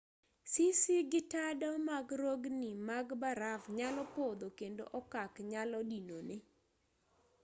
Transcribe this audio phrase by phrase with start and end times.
[0.51, 6.37] sisi gi tado mag rogni mag baraf nyalo podho kendo okak nyalo dinore